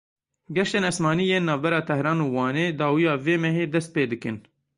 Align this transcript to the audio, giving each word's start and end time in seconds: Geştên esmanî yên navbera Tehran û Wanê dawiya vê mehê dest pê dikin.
Geştên 0.55 0.87
esmanî 0.89 1.25
yên 1.31 1.43
navbera 1.49 1.81
Tehran 1.89 2.19
û 2.25 2.27
Wanê 2.35 2.65
dawiya 2.79 3.15
vê 3.25 3.35
mehê 3.43 3.65
dest 3.73 3.89
pê 3.95 4.03
dikin. 4.11 4.37